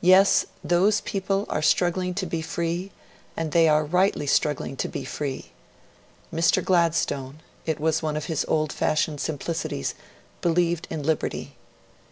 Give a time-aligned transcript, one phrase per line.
[0.00, 2.90] 'Yes, those people are struggling to be free,
[3.36, 5.52] and they are rightly struggling to be free.'
[6.34, 6.60] Mr.
[6.64, 9.94] Gladstone it was one of his old fashioned simplicities
[10.40, 11.54] believed in liberty.